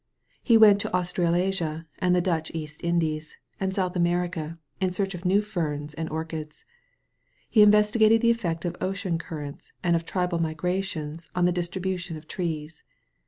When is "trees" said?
12.27-12.81